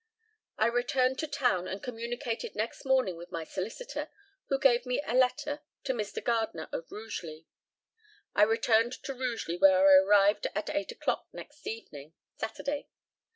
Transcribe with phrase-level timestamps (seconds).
[0.57, 4.09] I returned to town and communicated next morning with my solicitor,
[4.47, 6.23] who gave me a letter to Mr.
[6.23, 7.45] Gardner of Rugeley.
[8.33, 12.87] I returned to Rugeley, where I arrived at eight o'clock next evening (Saturday).